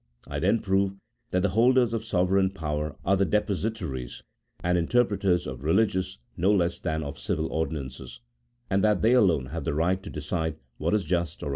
[0.27, 0.95] I then prove,
[1.29, 4.23] that the holders of sovereign power are the depositaries
[4.63, 8.19] and interpreters of religious no less than of civil ordinances,
[8.67, 11.49] and that they alone have the right to decide what is just or THE PREFACE.